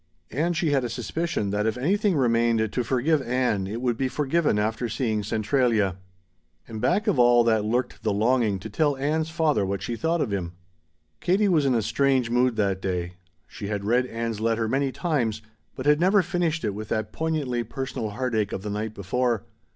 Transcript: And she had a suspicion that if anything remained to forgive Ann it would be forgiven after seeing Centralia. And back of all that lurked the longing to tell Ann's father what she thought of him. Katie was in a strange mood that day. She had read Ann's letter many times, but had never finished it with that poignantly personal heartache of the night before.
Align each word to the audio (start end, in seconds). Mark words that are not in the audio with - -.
And 0.31 0.57
she 0.57 0.71
had 0.71 0.83
a 0.83 0.89
suspicion 0.89 1.51
that 1.51 1.67
if 1.67 1.77
anything 1.77 2.15
remained 2.15 2.71
to 2.73 2.83
forgive 2.83 3.21
Ann 3.21 3.67
it 3.67 3.83
would 3.83 3.97
be 3.97 4.07
forgiven 4.07 4.57
after 4.57 4.89
seeing 4.89 5.21
Centralia. 5.21 5.97
And 6.67 6.81
back 6.81 7.05
of 7.05 7.19
all 7.19 7.43
that 7.43 7.63
lurked 7.63 8.01
the 8.01 8.11
longing 8.11 8.57
to 8.61 8.67
tell 8.71 8.97
Ann's 8.97 9.29
father 9.29 9.63
what 9.63 9.83
she 9.83 9.95
thought 9.95 10.19
of 10.19 10.33
him. 10.33 10.53
Katie 11.19 11.47
was 11.47 11.67
in 11.67 11.75
a 11.75 11.83
strange 11.83 12.31
mood 12.31 12.55
that 12.55 12.81
day. 12.81 13.13
She 13.45 13.67
had 13.67 13.85
read 13.85 14.07
Ann's 14.07 14.39
letter 14.39 14.67
many 14.67 14.91
times, 14.91 15.43
but 15.75 15.85
had 15.85 15.99
never 15.99 16.23
finished 16.23 16.63
it 16.65 16.73
with 16.73 16.89
that 16.89 17.11
poignantly 17.11 17.63
personal 17.63 18.09
heartache 18.09 18.53
of 18.53 18.63
the 18.63 18.71
night 18.71 18.95
before. 18.95 19.43